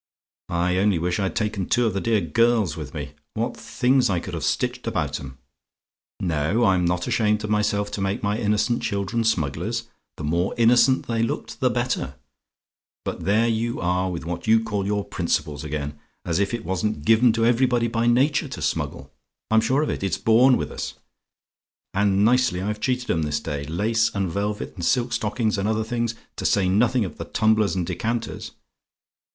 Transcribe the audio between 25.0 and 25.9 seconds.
stockings, and other